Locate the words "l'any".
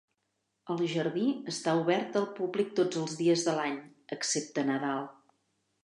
3.61-3.79